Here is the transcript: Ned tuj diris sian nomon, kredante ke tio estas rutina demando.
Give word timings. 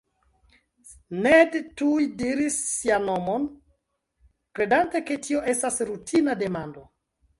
Ned 1.25 1.57
tuj 1.81 2.07
diris 2.23 2.57
sian 2.71 3.05
nomon, 3.09 3.45
kredante 4.61 5.03
ke 5.11 5.19
tio 5.29 5.45
estas 5.55 5.79
rutina 5.91 6.41
demando. 6.45 6.89